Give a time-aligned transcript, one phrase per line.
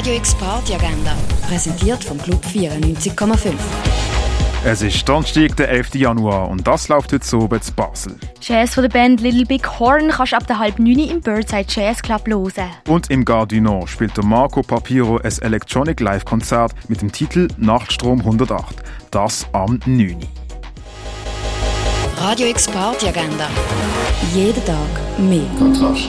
[0.00, 1.14] Radio X Party Agenda,
[1.46, 3.52] präsentiert vom Club 94,5.
[4.64, 5.96] Es ist Donnerstag, der 11.
[5.96, 8.16] Januar und das läuft heute so zu Basel.
[8.40, 11.66] Jazz von der Band Little Big Horn kannst du ab der halb neun im Birdside
[11.68, 12.70] Jazz Club hören.
[12.88, 17.48] Und im Gare du Nord spielt der Marco Papiro ein Electronic Live-Konzert mit dem Titel
[17.58, 18.76] Nachtstrom 108.
[19.10, 20.16] Das am 9.
[22.16, 23.50] Radio X Party Agenda.
[24.32, 25.44] Jeden Tag mehr.
[25.58, 26.08] Kontrast.